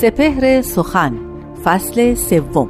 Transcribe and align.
سپهر 0.00 0.62
سخن 0.62 1.12
فصل 1.64 2.14
سوم. 2.14 2.68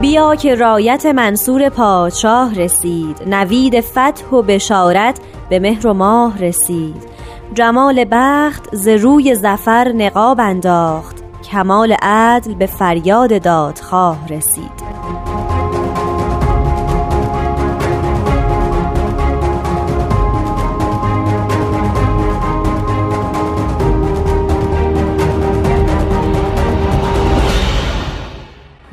بیا 0.00 0.34
که 0.34 0.54
رایت 0.54 1.06
منصور 1.06 1.68
پادشاه 1.68 2.54
رسید 2.54 3.22
نوید 3.26 3.80
فتح 3.80 4.30
و 4.32 4.42
بشارت 4.42 5.20
به 5.50 5.58
مهر 5.58 5.86
و 5.86 5.94
ماه 5.94 6.38
رسید. 6.38 7.02
جمال 7.54 8.04
بخت 8.10 8.76
ز 8.76 8.88
روی 8.88 9.34
زفر 9.34 9.92
نقاب 9.92 10.40
انداخت. 10.40 11.19
کمال 11.52 11.96
عدل 12.02 12.54
به 12.54 12.66
فریاد 12.66 13.42
دادخواه 13.42 14.28
رسید. 14.28 14.89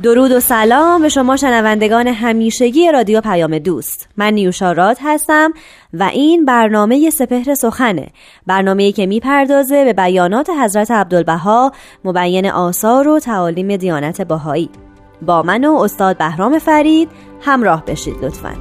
درود 0.04 0.32
و 0.32 0.40
سلام 0.40 1.02
به 1.02 1.10
شما 1.10 1.38
شنوندگان 1.38 2.08
همیشگی 2.08 2.92
رادیو 2.92 3.22
پیام 3.22 3.60
دوست. 3.60 4.10
من 4.18 4.34
نیوشارات 4.34 4.98
هستم 5.02 5.54
و 5.94 6.04
این 6.04 6.46
برنامه 6.46 7.10
سپهر 7.10 7.56
سخنه. 7.56 8.08
برنامه‌ای 8.48 8.92
که 8.92 9.06
می‌پردازه 9.06 9.86
به 9.86 9.94
بیانات 9.94 10.50
حضرت 10.50 10.92
عبدالبها 10.92 11.72
مبین 12.06 12.50
آثار 12.50 13.08
و 13.08 13.20
تعالیم 13.20 13.76
دیانت 13.76 14.22
باهایی 14.22 14.70
با 15.22 15.44
من 15.44 15.66
و 15.66 15.76
استاد 15.76 16.18
بهرام 16.18 16.60
فرید 16.60 17.10
همراه 17.42 17.86
بشید 17.86 18.16
لطفاً. 18.22 18.54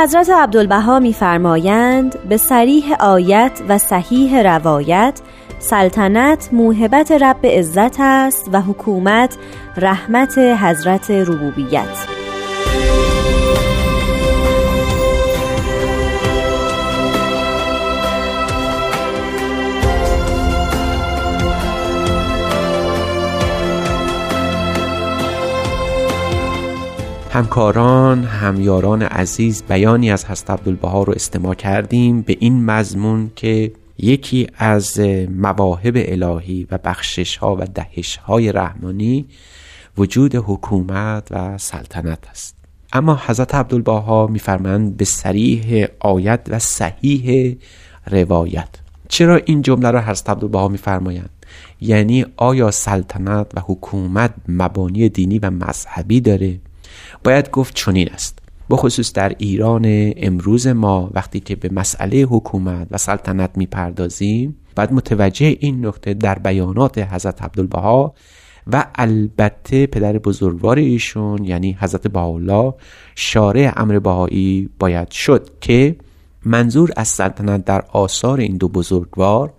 حضرت 0.00 0.30
عبدالبها 0.30 0.98
میفرمایند 0.98 2.18
به 2.28 2.36
سریح 2.36 2.92
آیت 3.00 3.60
و 3.68 3.78
صحیح 3.78 4.42
روایت 4.42 5.20
سلطنت 5.58 6.48
موهبت 6.52 7.12
رب 7.12 7.46
عزت 7.46 8.00
است 8.00 8.48
و 8.52 8.60
حکومت 8.60 9.36
رحمت 9.76 10.38
حضرت 10.38 11.10
ربوبیت. 11.10 12.19
همکاران 27.32 28.24
همیاران 28.24 29.02
عزیز 29.02 29.62
بیانی 29.68 30.10
از 30.10 30.24
حضرت 30.24 30.50
عبدالبها 30.50 31.02
رو 31.02 31.12
استماع 31.12 31.54
کردیم 31.54 32.22
به 32.22 32.36
این 32.40 32.64
مضمون 32.64 33.30
که 33.36 33.72
یکی 33.98 34.46
از 34.56 35.00
مواهب 35.36 35.92
الهی 35.96 36.66
و 36.70 36.78
بخشش 36.78 37.36
ها 37.36 37.56
و 37.56 37.64
دهش 37.74 38.16
های 38.16 38.52
رحمانی 38.52 39.26
وجود 39.98 40.34
حکومت 40.34 41.28
و 41.30 41.58
سلطنت 41.58 42.18
است. 42.30 42.56
اما 42.92 43.20
حضرت 43.26 43.54
عبدالبها 43.54 44.26
میفرمند 44.26 44.96
به 44.96 45.04
سریح 45.04 45.86
آیت 46.00 46.40
و 46.48 46.58
صحیح 46.58 47.56
روایت. 48.06 48.68
چرا 49.08 49.36
این 49.36 49.62
جمله 49.62 49.90
را 49.90 50.00
حضرت 50.00 50.30
عبدالبها 50.30 50.68
میفرمایند؟ 50.68 51.30
یعنی 51.80 52.26
آیا 52.36 52.70
سلطنت 52.70 53.46
و 53.54 53.60
حکومت 53.60 54.34
مبانی 54.48 55.08
دینی 55.08 55.38
و 55.38 55.50
مذهبی 55.50 56.20
داره؟ 56.20 56.60
باید 57.24 57.50
گفت 57.50 57.74
چنین 57.74 58.08
است. 58.08 58.38
بخصوص 58.70 59.12
در 59.12 59.32
ایران 59.38 60.12
امروز 60.16 60.66
ما 60.66 61.10
وقتی 61.14 61.40
که 61.40 61.56
به 61.56 61.68
مسئله 61.72 62.22
حکومت 62.22 62.86
و 62.90 62.98
سلطنت 62.98 63.50
می‌پردازیم 63.56 64.56
باید 64.76 64.92
متوجه 64.92 65.56
این 65.60 65.86
نکته 65.86 66.14
در 66.14 66.38
بیانات 66.38 66.98
حضرت 66.98 67.42
عبدالبها 67.42 68.14
و 68.72 68.86
البته 68.94 69.86
پدر 69.86 70.18
بزرگوار 70.18 70.78
ایشون 70.78 71.44
یعنی 71.44 71.76
حضرت 71.80 72.06
بهاءالله 72.06 72.74
شارع 73.14 73.72
امر 73.76 73.98
بهایی 73.98 74.68
باید 74.78 75.10
شد 75.10 75.50
که 75.60 75.96
منظور 76.44 76.90
از 76.96 77.08
سلطنت 77.08 77.64
در 77.64 77.84
آثار 77.92 78.40
این 78.40 78.56
دو 78.56 78.68
بزرگوار 78.68 79.52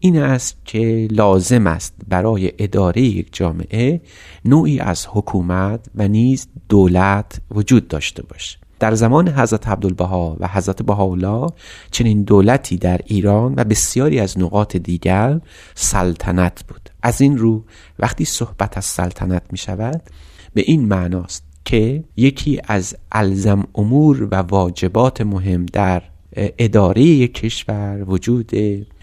این 0.00 0.18
است 0.18 0.56
که 0.64 1.08
لازم 1.10 1.66
است 1.66 1.94
برای 2.08 2.52
اداره 2.58 3.02
یک 3.02 3.28
جامعه 3.32 4.00
نوعی 4.44 4.80
از 4.80 5.06
حکومت 5.10 5.86
و 5.94 6.08
نیز 6.08 6.48
دولت 6.68 7.40
وجود 7.50 7.88
داشته 7.88 8.22
باشه. 8.22 8.58
در 8.78 8.94
زمان 8.94 9.28
حضرت 9.28 9.68
عبدالبها 9.68 10.36
و 10.40 10.48
حضرت 10.48 10.82
بهاءالله 10.82 11.46
چنین 11.90 12.22
دولتی 12.22 12.76
در 12.76 13.00
ایران 13.04 13.54
و 13.56 13.64
بسیاری 13.64 14.20
از 14.20 14.38
نقاط 14.38 14.76
دیگر 14.76 15.40
سلطنت 15.74 16.64
بود. 16.68 16.90
از 17.02 17.20
این 17.20 17.38
رو 17.38 17.64
وقتی 17.98 18.24
صحبت 18.24 18.78
از 18.78 18.84
سلطنت 18.84 19.42
می 19.52 19.58
شود 19.58 20.02
به 20.54 20.62
این 20.66 20.84
معناست 20.84 21.44
که 21.64 22.04
یکی 22.16 22.60
از 22.64 22.96
الزم 23.12 23.64
امور 23.74 24.28
و 24.30 24.34
واجبات 24.36 25.20
مهم 25.20 25.66
در 25.66 26.02
اداره 26.36 27.28
کشور 27.28 28.04
وجود 28.06 28.50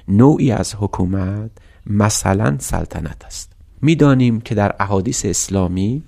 نوعی 0.08 0.52
از 0.52 0.76
حکومت 0.76 1.52
مثلا 1.86 2.56
سلطنت 2.60 3.26
است. 3.26 3.52
می‌دانیم 3.82 4.42
که 4.42 4.56
در 4.56 4.76
احادیث 4.80 5.26
اسلامی 5.26 6.04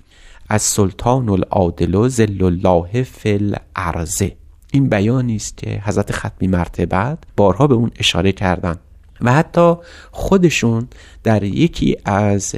از 0.48 0.62
سلطان 0.62 1.28
العادل 1.28 2.08
زل 2.08 2.44
الله 2.44 3.02
فل 3.02 3.54
ارزه 3.76 4.36
این 4.72 4.88
بیانی 4.88 5.36
است 5.36 5.56
که 5.56 5.82
حضرت 5.84 6.12
ختمی 6.12 6.48
مرتبت 6.48 7.18
بارها 7.36 7.66
به 7.66 7.74
اون 7.74 7.90
اشاره 7.98 8.32
کردند 8.32 8.78
و 9.20 9.32
حتی 9.32 9.74
خودشون 10.10 10.88
در 11.22 11.42
یکی 11.42 11.96
از 12.04 12.54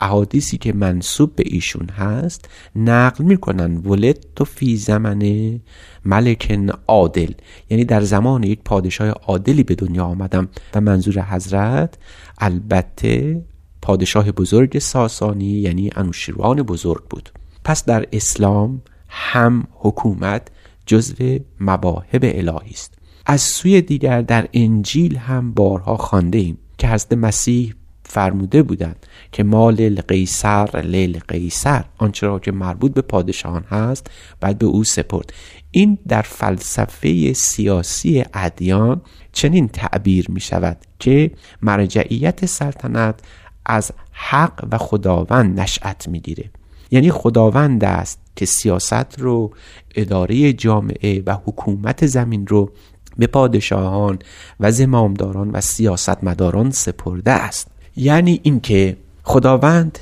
احادیثی 0.00 0.58
که 0.58 0.72
منصوب 0.72 1.36
به 1.36 1.44
ایشون 1.46 1.88
هست 1.88 2.48
نقل 2.76 3.24
می‌کنن. 3.24 3.76
ولد 3.76 4.26
تو 4.36 4.44
فی 4.44 4.76
زمن 4.76 5.60
ملکن 6.04 6.68
عادل. 6.86 7.32
یعنی 7.70 7.84
در 7.84 8.00
زمان 8.00 8.42
یک 8.42 8.60
پادشاه 8.64 9.08
عادلی 9.08 9.62
به 9.62 9.74
دنیا 9.74 10.04
آمدم 10.04 10.48
و 10.74 10.80
منظور 10.80 11.22
حضرت 11.22 11.98
البته 12.38 13.42
پادشاه 13.82 14.32
بزرگ 14.32 14.78
ساسانی 14.78 15.44
یعنی 15.44 15.90
انوشیروان 15.96 16.62
بزرگ 16.62 17.02
بود. 17.10 17.30
پس 17.64 17.84
در 17.84 18.06
اسلام 18.12 18.82
هم 19.08 19.66
حکومت 19.70 20.48
جزو 20.86 21.38
مواهب 21.60 22.20
الهی 22.22 22.70
است. 22.70 22.94
از 23.26 23.40
سوی 23.40 23.80
دیگر 23.80 24.22
در 24.22 24.48
انجیل 24.52 25.16
هم 25.16 25.52
بارها 25.52 25.96
خانده 25.96 26.38
ایم 26.38 26.58
که 26.78 26.88
حضرت 26.88 27.12
مسیح 27.12 27.74
فرموده 28.10 28.62
بودند 28.62 29.06
که 29.32 29.42
مال 29.42 30.00
قیصر 30.08 30.82
لیل 30.84 31.20
قیصر 31.28 31.84
آنچه 31.98 32.26
را 32.26 32.38
که 32.38 32.52
مربوط 32.52 32.94
به 32.94 33.02
پادشاهان 33.02 33.62
هست 33.62 34.06
باید 34.40 34.58
به 34.58 34.66
او 34.66 34.84
سپرد. 34.84 35.32
این 35.70 35.98
در 36.08 36.22
فلسفه 36.22 37.32
سیاسی 37.32 38.24
ادیان 38.34 39.00
چنین 39.32 39.68
تعبیر 39.68 40.26
می 40.30 40.40
شود 40.40 40.76
که 40.98 41.30
مرجعیت 41.62 42.46
سلطنت 42.46 43.20
از 43.66 43.92
حق 44.12 44.68
و 44.72 44.78
خداوند 44.78 45.60
نشأت 45.60 46.08
می‌گیره. 46.08 46.50
یعنی 46.90 47.10
خداوند 47.10 47.84
است 47.84 48.20
که 48.36 48.46
سیاست 48.46 49.18
رو 49.18 49.54
اداره 49.94 50.52
جامعه 50.52 51.22
و 51.26 51.36
حکومت 51.44 52.06
زمین 52.06 52.46
رو 52.46 52.72
به 53.16 53.26
پادشاهان 53.26 54.18
و 54.60 54.72
زمامداران 54.72 55.50
و 55.50 55.60
سیاستمداران 55.60 56.70
سپرده 56.70 57.30
است. 57.30 57.79
یعنی 57.96 58.40
اینکه 58.42 58.96
خداوند 59.22 59.98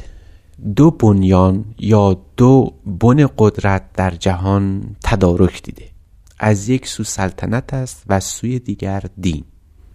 دو 0.76 0.90
بنیان 0.90 1.64
یا 1.78 2.16
دو 2.36 2.72
بن 3.00 3.28
قدرت 3.38 3.82
در 3.94 4.10
جهان 4.10 4.96
تدارک 5.04 5.62
دیده. 5.62 5.84
از 6.38 6.68
یک 6.68 6.86
سو 6.86 7.04
سلطنت 7.04 7.74
است 7.74 8.02
و 8.08 8.20
سوی 8.20 8.58
دیگر 8.58 9.02
دین. 9.20 9.44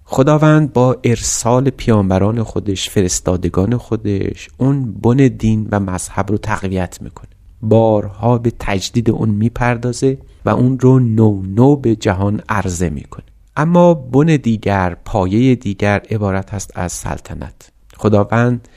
خداوند 0.03 0.73
با 0.73 0.97
ارسال 1.03 1.69
پیامبران 1.69 2.43
خودش 2.43 2.89
فرستادگان 2.89 3.77
خودش 3.77 4.49
اون 4.57 4.93
بن 4.93 5.15
دین 5.27 5.67
و 5.71 5.79
مذهب 5.79 6.31
رو 6.31 6.37
تقویت 6.37 7.01
می‌کنه. 7.01 7.29
بارها 7.61 8.37
به 8.37 8.51
تجدید 8.59 9.09
اون 9.09 9.29
می‌پردازه 9.29 10.17
و 10.45 10.49
اون 10.49 10.79
رو 10.79 10.99
نو 10.99 11.41
نو 11.41 11.75
به 11.75 11.95
جهان 11.95 12.41
عرضه 12.49 12.89
می‌کنه. 12.89 13.25
اما 13.57 13.93
بن 13.93 14.25
دیگر 14.25 14.97
پایه 15.05 15.55
دیگر 15.55 16.01
عبارت 16.09 16.53
است 16.53 16.71
از 16.75 16.91
سلطنت. 16.91 17.71
خداوند 17.97 18.67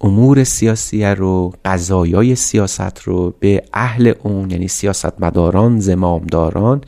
امور 0.00 0.44
سیاسی 0.44 1.04
رو 1.04 1.52
قضایای 1.64 2.34
سیاست 2.34 3.02
رو 3.02 3.34
به 3.40 3.62
اهل 3.72 4.12
اون 4.22 4.50
یعنی 4.50 4.68
سیاستمداران 4.68 5.80
زمامداران 5.80 6.80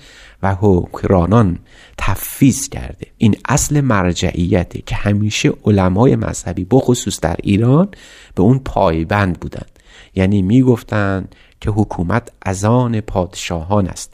و 0.42 0.56
حکرانان 0.60 1.58
تفیز 1.98 2.68
کرده. 2.68 3.06
این 3.18 3.36
اصل 3.48 3.80
مرجعیته 3.80 4.82
که 4.86 4.94
همیشه 4.94 5.52
علمای 5.64 6.16
مذهبی 6.16 6.66
بخصوص 6.70 7.20
در 7.20 7.36
ایران 7.42 7.88
به 8.34 8.42
اون 8.42 8.58
پایبند 8.58 9.40
بودند 9.40 9.70
یعنی 10.14 10.42
می‌گفتند 10.42 11.34
که 11.60 11.70
حکومت 11.70 12.32
از 12.42 12.64
آن 12.64 13.00
پادشاهان 13.00 13.86
است. 13.86 14.12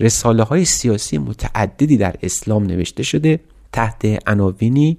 رساله 0.00 0.42
های 0.42 0.64
سیاسی 0.64 1.18
متعددی 1.18 1.96
در 1.96 2.14
اسلام 2.22 2.64
نوشته 2.64 3.02
شده. 3.02 3.40
تحت 3.72 4.28
عناوینی 4.28 4.98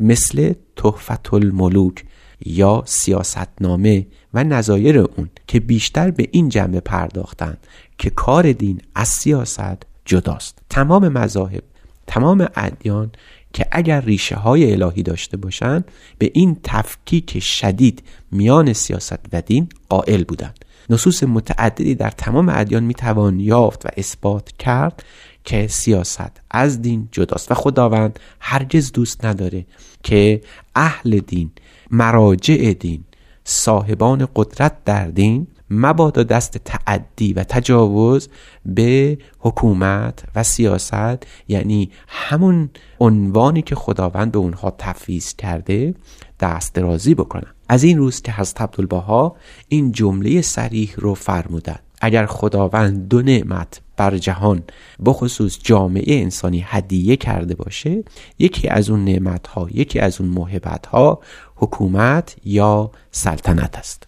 مثل 0.00 0.52
تحفت 0.76 1.34
الملوک 1.34 2.04
یا 2.46 2.82
سیاستنامه 2.86 4.06
و 4.34 4.44
نظایر 4.44 4.98
اون 4.98 5.30
که 5.46 5.60
بیشتر 5.60 6.10
به 6.10 6.28
این 6.30 6.48
جنبه 6.48 6.80
پرداختند 6.80 7.66
که 7.98 8.10
کار 8.10 8.52
دین 8.52 8.80
از 8.94 9.08
سیاست 9.08 9.82
جداست. 10.04 10.58
تمام 10.70 11.08
مذاهب 11.08 11.62
تمام 12.06 12.48
ادیان 12.56 13.10
که 13.52 13.66
اگر 13.70 14.00
ریشه 14.00 14.36
های 14.36 14.72
الهی 14.72 15.02
داشته 15.02 15.36
باشند 15.36 15.84
به 16.18 16.30
این 16.34 16.56
تفکیک 16.62 17.38
شدید 17.38 18.02
میان 18.32 18.72
سیاست 18.72 19.18
و 19.32 19.42
دین 19.42 19.68
قائل 19.88 20.24
بودند. 20.24 20.64
نصوص 20.90 21.22
متعددی 21.22 21.94
در 21.94 22.10
تمام 22.10 22.48
ادیان 22.48 22.84
می‌توان 22.84 23.40
یافت 23.40 23.86
و 23.86 23.88
اثبات 23.96 24.52
کرد 24.52 25.02
که 25.48 25.66
سیاست 25.66 26.40
از 26.50 26.82
دین 26.82 27.08
جداست 27.12 27.50
و 27.50 27.54
خداوند 27.54 28.18
هرگز 28.40 28.92
دوست 28.92 29.24
نداره 29.24 29.66
که 30.02 30.40
اهل 30.74 31.18
دین 31.18 31.50
مراجع 31.90 32.72
دین 32.72 33.04
صاحبان 33.44 34.28
قدرت 34.36 34.84
در 34.84 35.06
دین 35.06 35.46
مبادا 35.70 36.22
دست 36.22 36.58
تعدی 36.58 37.32
و 37.32 37.44
تجاوز 37.44 38.28
به 38.66 39.18
حکومت 39.38 40.24
و 40.34 40.42
سیاست 40.42 41.26
یعنی 41.48 41.90
همون 42.08 42.70
عنوانی 43.00 43.62
که 43.62 43.74
خداوند 43.74 44.32
به 44.32 44.38
اونها 44.38 44.74
تفویض 44.78 45.34
کرده 45.34 45.94
دست 46.40 46.74
درازی 46.74 47.14
بکنن. 47.14 47.52
از 47.68 47.82
این 47.82 47.98
روز 47.98 48.22
که 48.22 48.32
حضرت 48.32 48.60
عبدالبها 48.60 49.36
این 49.68 49.92
جمله 49.92 50.42
سریح 50.42 50.94
رو 50.96 51.14
فرمودند 51.14 51.87
اگر 52.00 52.26
خداوند 52.26 53.08
دو 53.08 53.22
نعمت 53.22 53.80
بر 53.96 54.18
جهان 54.18 54.62
بخصوص 55.04 55.58
جامعه 55.62 56.22
انسانی 56.22 56.64
هدیه 56.66 57.16
کرده 57.16 57.54
باشه 57.54 58.04
یکی 58.38 58.68
از 58.68 58.90
اون 58.90 59.04
نعمت 59.04 59.46
ها 59.46 59.68
یکی 59.74 59.98
از 59.98 60.20
اون 60.20 60.30
محبت 60.30 60.86
ها 60.86 61.20
حکومت 61.56 62.36
یا 62.44 62.90
سلطنت 63.10 63.78
است. 63.78 64.06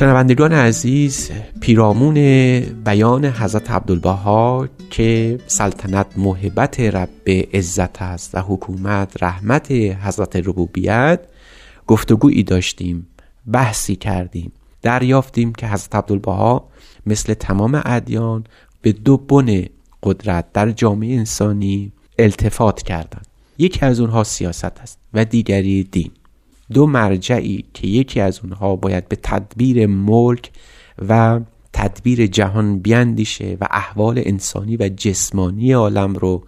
شنوندگان 0.00 0.52
عزیز 0.52 1.30
پیرامون 1.60 2.14
بیان 2.84 3.24
حضرت 3.24 3.70
عبدالبها 3.70 4.68
که 4.90 5.38
سلطنت 5.46 6.06
محبت 6.16 6.80
رب 6.80 7.28
عزت 7.54 8.02
است 8.02 8.34
و 8.34 8.38
حکومت 8.38 9.22
رحمت 9.22 9.72
حضرت 9.72 10.36
ربوبیت 10.36 11.20
گفتگویی 11.86 12.42
داشتیم 12.42 13.06
بحثی 13.52 13.96
کردیم 13.96 14.52
دریافتیم 14.82 15.52
که 15.52 15.68
حضرت 15.68 15.94
عبدالبها 15.94 16.68
مثل 17.06 17.34
تمام 17.34 17.82
ادیان 17.84 18.44
به 18.82 18.92
دو 18.92 19.16
بن 19.16 19.64
قدرت 20.02 20.52
در 20.52 20.70
جامعه 20.70 21.16
انسانی 21.16 21.92
التفات 22.18 22.82
کردند. 22.82 23.26
یکی 23.58 23.86
از 23.86 24.00
اونها 24.00 24.24
سیاست 24.24 24.80
است 24.80 24.98
و 25.14 25.24
دیگری 25.24 25.84
دین. 25.84 26.10
دو 26.72 26.86
مرجعی 26.86 27.64
که 27.74 27.86
یکی 27.86 28.20
از 28.20 28.40
اونها 28.42 28.76
باید 28.76 29.08
به 29.08 29.16
تدبیر 29.22 29.86
ملک 29.86 30.50
و 31.08 31.40
تدبیر 31.72 32.26
جهان 32.26 32.78
بیندیشه 32.78 33.56
و 33.60 33.68
احوال 33.70 34.22
انسانی 34.24 34.76
و 34.76 34.88
جسمانی 34.88 35.72
عالم 35.72 36.14
رو 36.14 36.44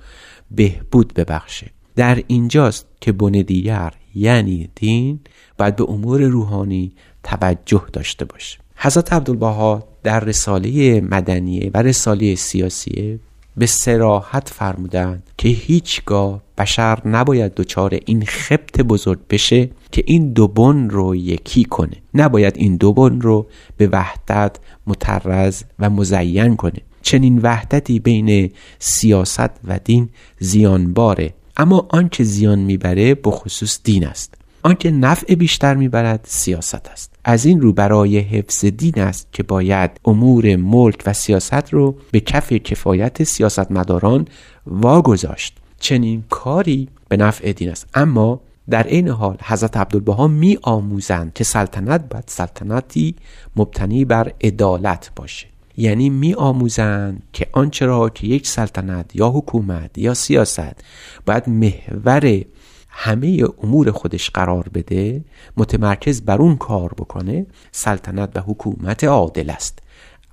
بهبود 0.51 1.15
ببخشه. 1.15 1.71
در 1.97 2.23
اینجاست 2.27 2.87
که 3.01 3.13
بن 3.13 3.33
دیگر 3.33 3.93
یعنی 4.15 4.69
دین 4.75 5.21
باید 5.59 5.77
به 5.77 5.91
امور 5.91 6.23
روحانی 6.23 6.93
توجه 7.23 7.85
داشته 7.93 8.25
باشه. 8.25 8.59
حضرت 8.77 9.13
عبدالبها 9.13 9.89
در 10.03 10.21
رساله 10.21 11.01
مدنیه 11.01 11.71
و 11.75 11.83
رساله 11.83 12.35
سیاسیه 12.35 13.19
به 13.57 13.67
سراحت 13.67 14.49
فرمودند 14.49 15.31
که 15.39 15.49
هیچگاه 15.49 16.43
بشر 16.59 17.09
نباید 17.09 17.55
دچار 17.55 17.99
این 18.07 18.25
خبت 18.25 18.81
بزرگ 18.81 19.19
بشه 19.31 19.71
که 19.93 20.03
این 20.07 20.33
دو 20.33 20.49
بن 20.49 20.91
رو 20.91 21.15
یکی 21.15 21.65
کنه. 21.65 21.97
نباید 22.15 22.57
این 22.57 22.77
دو 22.77 22.93
بن 22.93 23.21
رو 23.21 23.47
به 23.77 23.89
وحدت 23.93 24.57
مترز 24.87 25.63
و 25.79 25.91
مزین 25.91 26.57
کنه. 26.57 26.81
چنین 27.03 27.39
وحدتی 27.39 27.99
بین 27.99 28.53
سیاست 28.79 29.51
و 29.65 29.79
دین 29.85 30.09
زیانباره. 30.39 31.35
اما 31.57 31.87
آنچه 31.91 32.25
زیان 32.25 32.59
می‌بره 32.59 33.15
بخصوص 33.15 33.79
دین 33.85 34.07
است. 34.07 34.35
آنکه 34.63 34.91
نفع 34.91 35.35
بیشتر 35.35 35.75
می‌برد 35.75 36.21
سیاست 36.29 36.89
است. 36.89 37.13
از 37.25 37.45
این 37.45 37.61
رو 37.61 37.73
برای 37.73 38.19
حفظ 38.19 38.65
دین 38.65 39.01
است 39.01 39.29
که 39.33 39.43
باید 39.43 39.91
امور 40.05 40.57
ملک 40.57 41.03
و 41.07 41.13
سیاست 41.13 41.73
رو 41.73 41.97
به 42.11 42.21
کف 42.21 42.53
کفایت 42.53 43.23
سیاستمداران 43.23 44.29
واگذاشت. 44.67 45.57
چنین 45.81 46.25
کاری 46.31 46.89
به 47.09 47.17
نفع 47.17 47.53
دین 47.53 47.71
است. 47.71 47.87
اما 47.95 48.41
در 48.71 48.83
این 48.83 49.09
حال 49.09 49.37
حضرت 49.45 49.77
عبدالبها 49.77 50.27
می 50.29 50.59
آموزند 50.63 51.33
که 51.33 51.45
سلطنت 51.45 52.09
باید 52.09 52.25
سلطنتی 52.27 53.15
مبتنی 53.57 54.05
بر 54.05 54.33
عدالت 54.41 55.11
باشه. 55.17 55.47
یعنی 55.77 56.11
می 56.11 56.35
آموزند 56.35 57.23
که 57.33 57.47
آنچه 57.53 57.87
را 57.87 58.09
که 58.09 58.27
یک 58.27 58.47
سلطنت 58.47 59.17
یا 59.17 59.29
حکومت 59.29 59.99
یا 59.99 60.15
سیاست 60.15 60.85
باید 61.27 61.49
محور 61.49 62.45
همه 62.95 63.45
امور 63.63 63.91
خودش 63.91 64.31
قرار 64.31 64.69
بده 64.75 65.25
متمرکز 65.57 66.23
بر 66.23 66.37
اون 66.37 66.57
کار 66.57 66.95
بکنه 66.99 67.47
سلطنت 67.73 68.37
و 68.37 68.41
حکومت 68.41 69.05
عادل 69.05 69.51
است. 69.51 69.79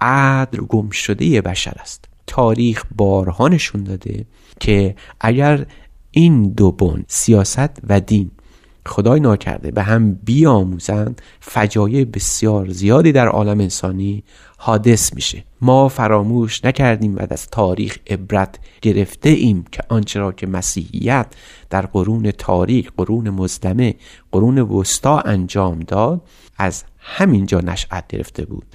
عدل 0.02 0.58
گم 0.58 0.90
شده 0.90 1.42
بشر 1.42 1.74
است. 1.80 2.06
تاریخ 2.28 2.84
بارها 2.96 3.48
نشون 3.48 3.84
داده 3.84 4.26
که 4.60 4.96
اگر 5.20 5.66
این 6.12 6.50
دو 6.50 6.72
بن 6.72 7.04
سیاست 7.08 7.80
و 7.90 8.00
دین 8.00 8.32
خدای 8.86 9.20
ناکرده 9.20 9.72
به 9.72 9.84
هم 9.84 10.14
بیاموزند 10.14 11.22
فجایع 11.40 12.06
بسیار 12.06 12.70
زیادی 12.70 13.12
در 13.12 13.28
عالم 13.28 13.60
انسانی 13.60 14.24
حادث 14.58 15.14
میشه. 15.14 15.44
ما 15.62 15.88
فراموش 15.88 16.66
نکردیم 16.66 17.16
و 17.16 17.26
از 17.30 17.48
تاریخ 17.48 17.98
عبرت 18.08 18.60
گرفته 18.82 19.30
ایم 19.30 19.66
که 19.72 19.84
آنچه 19.90 20.20
را 20.20 20.32
که 20.32 20.48
مسیحیت 20.48 21.28
در 21.70 21.86
قرون 21.86 22.32
تاریخ 22.32 22.92
قرون 22.98 23.30
مزدمه 23.30 23.96
قرون 24.32 24.60
وسطا 24.60 25.20
انجام 25.20 25.80
داد 25.80 26.22
از 26.58 26.84
همینجا 26.98 27.60
نشأت 27.60 28.08
گرفته 28.08 28.46
بود 28.46 28.66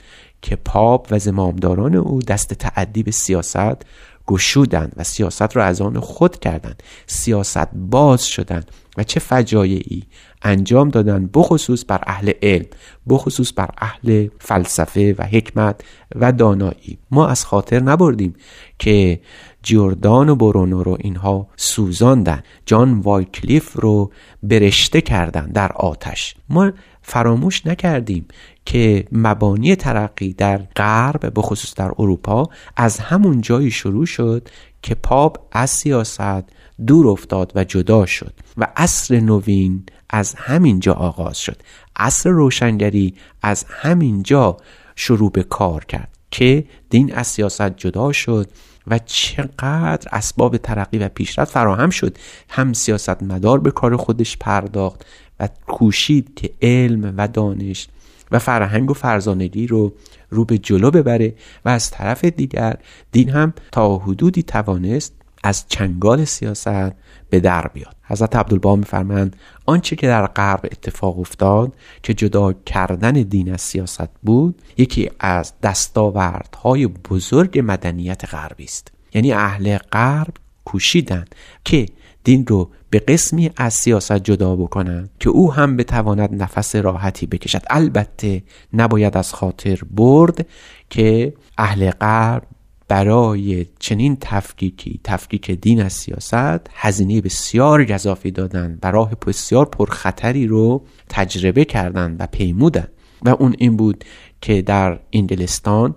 که 0.42 0.56
پاپ 0.56 1.08
و 1.10 1.18
زمامداران 1.18 1.94
او 1.94 2.22
دست 2.22 2.54
تعدی 2.54 3.12
سیاست 3.12 3.82
گشودند 4.26 4.92
و 4.96 5.04
سیاست 5.04 5.56
را 5.56 5.64
از 5.64 5.80
آن 5.80 6.00
خود 6.00 6.38
کردند. 6.38 6.82
سیاست 7.06 7.68
باز 7.74 8.26
شدند 8.26 8.70
و 8.96 9.04
چه 9.04 9.20
فجایعی 9.20 10.02
انجام 10.42 10.88
دادن 10.88 11.30
بخصوص 11.34 11.84
بر 11.88 12.00
اهل 12.06 12.32
علم 12.42 12.66
بخصوص 13.08 13.52
بر 13.56 13.68
اهل 13.78 14.28
فلسفه 14.38 15.14
و 15.18 15.22
حکمت 15.22 15.80
و 16.14 16.32
دانایی. 16.32 16.98
ما 17.10 17.28
از 17.28 17.44
خاطر 17.44 17.80
نبردیم 17.80 18.34
که 18.78 19.20
جوردان 19.62 20.28
و 20.28 20.36
برونو 20.36 20.82
رو 20.82 20.96
اینها 21.00 21.46
سوزاندن. 21.56 22.42
جان 22.66 23.00
وایکلیف 23.00 23.72
رو 23.72 24.10
برشته 24.42 25.00
کردن 25.00 25.46
در 25.46 25.72
آتش. 25.72 26.34
ما 26.48 26.72
فراموش 27.06 27.66
نکردیم 27.66 28.28
که 28.64 29.04
مبانی 29.12 29.76
ترقی 29.76 30.32
در 30.32 30.58
غرب 30.76 31.32
بخصوص 31.34 31.74
در 31.74 31.90
اروپا 31.98 32.48
از 32.76 32.98
همون 32.98 33.40
جایی 33.40 33.70
شروع 33.70 34.06
شد 34.06 34.48
که 34.82 34.94
پاپ 34.94 35.38
از 35.52 35.70
سیاست 35.70 36.44
دور 36.86 37.08
افتاد 37.08 37.52
و 37.54 37.64
جدا 37.64 38.06
شد 38.06 38.32
و 38.56 38.66
عصر 38.76 39.20
نوین 39.20 39.86
از 40.10 40.34
همین 40.34 40.80
جا 40.80 40.92
آغاز 40.92 41.38
شد. 41.38 41.62
عصر 41.96 42.30
روشنگری 42.30 43.14
از 43.42 43.64
همین 43.68 44.22
جا 44.22 44.56
شروع 44.96 45.30
به 45.30 45.42
کار 45.42 45.84
کرد 45.84 46.08
که 46.30 46.64
دین 46.90 47.14
از 47.14 47.26
سیاست 47.26 47.76
جدا 47.76 48.12
شد 48.12 48.50
و 48.86 48.98
چقدر 48.98 50.08
اسباب 50.12 50.56
ترقی 50.56 50.98
و 50.98 51.08
پیشرفت 51.08 51.52
فراهم 51.52 51.90
شد. 51.90 52.18
هم 52.48 52.72
سیاست 52.72 53.22
مدار 53.22 53.60
به 53.60 53.70
کار 53.70 53.96
خودش 53.96 54.36
پرداخت 54.36 55.06
و 55.40 55.48
کوشید 55.66 56.34
که 56.34 56.50
علم 56.62 57.14
و 57.16 57.28
دانش 57.28 57.88
و 58.30 58.38
فرهنگ 58.38 58.90
و 58.90 58.94
فرزانگی 58.94 59.66
رو 59.66 59.92
رو 60.30 60.44
به 60.44 60.58
جلو 60.58 60.90
ببره 60.90 61.34
و 61.64 61.68
از 61.68 61.90
طرف 61.90 62.24
دیگر 62.24 62.76
دین 63.12 63.30
هم 63.30 63.54
تا 63.72 63.96
حدودی 63.96 64.42
توانست 64.42 65.12
از 65.44 65.64
چنگال 65.68 66.24
سیاست 66.24 66.92
به 67.30 67.40
در 67.40 67.66
بیاد. 67.66 67.96
حضرت 68.02 68.36
عبدالبها 68.36 68.76
میفرمند 68.76 69.36
آنچه 69.66 69.96
که 69.96 70.06
در 70.06 70.26
غرب 70.26 70.60
اتفاق 70.64 71.18
افتاد 71.18 71.72
که 72.02 72.14
جدا 72.14 72.52
کردن 72.52 73.12
دین 73.12 73.52
از 73.52 73.60
سیاست 73.60 74.08
بود 74.22 74.62
یکی 74.76 75.10
از 75.20 75.52
دستاوردهای 75.62 76.86
بزرگ 76.86 77.62
مدنیت 77.64 78.24
غربی 78.24 78.64
است. 78.64 78.92
یعنی 79.14 79.32
اهل 79.32 79.76
غرب 79.76 80.34
کوشیدند 80.64 81.34
که 81.64 81.86
دین 82.24 82.46
رو 82.46 82.70
به 82.90 82.98
قسمی 82.98 83.50
از 83.56 83.74
سیاست 83.74 84.18
جدا 84.18 84.56
بکنند 84.56 85.10
که 85.20 85.30
او 85.30 85.52
هم 85.52 85.76
بتواند 85.76 86.42
نفس 86.42 86.76
راحتی 86.76 87.26
بکشد. 87.26 87.62
البته 87.70 88.42
نباید 88.72 89.16
از 89.16 89.32
خاطر 89.32 89.80
برد 89.90 90.46
که 90.90 91.34
اهل 91.58 91.90
غرب 91.90 92.42
برای 92.88 93.66
چنین 93.78 94.16
تفکیکی 94.20 95.00
تفکیک 95.04 95.50
دین 95.50 95.82
از 95.82 95.92
سیاست 95.92 96.70
هزینه 96.74 97.20
بسیار 97.20 97.84
گذافی 97.84 98.30
دادن 98.30 98.78
و 98.82 98.90
راه 98.90 99.14
بسیار 99.26 99.64
پرخطری 99.64 100.46
رو 100.46 100.84
تجربه 101.08 101.64
کردند 101.64 102.16
و 102.20 102.26
پیمودن. 102.26 102.88
و 103.24 103.28
اون 103.28 103.54
این 103.58 103.76
بود 103.76 104.04
که 104.40 104.62
در 104.62 104.98
انگلستان 105.12 105.94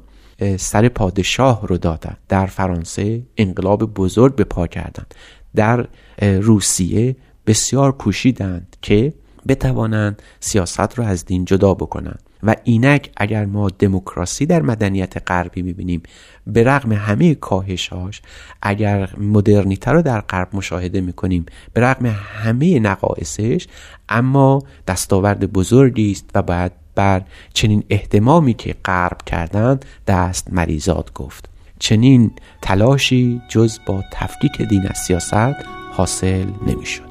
سر 0.58 0.90
پادشاه 0.90 1.68
رو 1.68 1.78
دادن. 1.78 2.18
در 2.30 2.46
فرانسه 2.46 3.24
انقلاب 3.38 3.94
بزرگ 3.94 4.36
به 4.36 4.44
پا 4.44 4.68
کردند 4.68 5.14
در 5.58 5.88
روسیه 6.22 7.16
بسیار 7.48 7.92
کوشیدند 7.92 8.76
که 8.82 9.14
بتوانند 9.48 10.22
سیاست 10.40 11.00
رو 11.00 11.04
از 11.04 11.26
دین 11.26 11.46
جدا 11.46 11.74
بکنند. 11.74 12.24
و 12.44 12.56
اینک 12.64 13.12
اگر 13.18 13.46
ما 13.46 13.70
دموکراسی 13.70 14.46
در 14.46 14.62
مدنیت 14.62 15.14
غربی 15.28 15.62
می‌بینیم 15.62 16.04
به 16.48 16.64
رغم 16.64 16.92
همه 16.92 17.36
کاهشاش 17.36 18.22
اگر 18.62 19.10
مدرنیته 19.18 19.92
رو 19.92 20.02
در 20.02 20.22
غرب 20.22 20.48
مشاهده 20.54 21.02
می‌کنیم 21.02 21.46
به 21.74 21.82
رغم 21.82 22.06
همه 22.06 22.80
نقایصش 22.80 23.68
اما 24.10 24.64
دستاورد 24.88 25.54
بزرگی 25.54 26.12
است 26.12 26.30
و 26.36 26.42
باید 26.42 26.72
بر 26.96 27.22
چنین 27.54 27.84
احتمامی 27.90 28.54
که 28.54 28.76
غرب 28.86 29.18
کردند 29.26 29.86
دست 30.08 30.54
مریزاد 30.54 31.14
گفت. 31.14 31.50
چنین 31.80 32.32
تلاشی 32.62 33.42
جز 33.50 33.80
با 33.86 34.04
تفکیک 34.14 34.62
دین 34.62 34.88
از 34.88 34.98
سیاست 34.98 35.56
حاصل 35.94 36.46
نمی‌شد. 36.68 37.08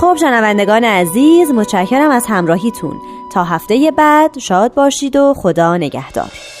خب 0.00 0.16
شنوندگان 0.20 0.84
عزیز 0.84 1.50
متشکرم 1.50 2.10
از 2.10 2.26
همراهیتون. 2.28 2.96
تا 3.32 3.44
هفته 3.44 3.92
بعد 3.96 4.38
شاد 4.38 4.74
باشید 4.74 5.16
و 5.16 5.34
خدا 5.36 5.76
نگهدار. 5.76 6.55